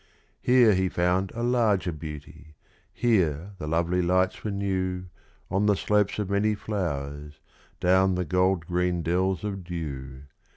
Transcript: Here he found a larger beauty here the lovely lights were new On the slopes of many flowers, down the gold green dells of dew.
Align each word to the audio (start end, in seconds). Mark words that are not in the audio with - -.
Here 0.41 0.73
he 0.73 0.89
found 0.89 1.31
a 1.35 1.43
larger 1.43 1.91
beauty 1.91 2.55
here 2.91 3.51
the 3.59 3.67
lovely 3.67 4.01
lights 4.01 4.43
were 4.43 4.49
new 4.49 5.05
On 5.51 5.67
the 5.67 5.75
slopes 5.75 6.17
of 6.17 6.27
many 6.31 6.55
flowers, 6.55 7.39
down 7.79 8.15
the 8.15 8.25
gold 8.25 8.65
green 8.65 9.03
dells 9.03 9.43
of 9.43 9.63
dew. 9.63 10.23